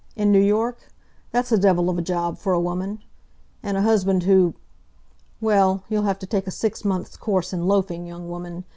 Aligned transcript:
In 0.15 0.31
New 0.31 0.41
York? 0.41 0.87
That's 1.31 1.51
a 1.51 1.59
devil 1.59 1.87
of 1.87 1.99
a 1.99 2.01
job 2.01 2.39
for 2.39 2.53
a 2.53 2.59
woman. 2.59 3.03
And 3.61 3.77
a 3.77 3.83
husband 3.83 4.23
who... 4.23 4.55
Well, 5.39 5.83
you'll 5.89 6.01
have 6.09 6.17
to 6.17 6.25
take 6.25 6.47
a 6.47 6.49
six 6.49 6.83
months' 6.83 7.15
course 7.15 7.53
in 7.53 7.67
loafing, 7.67 8.07
young 8.07 8.27
woman. 8.27 8.63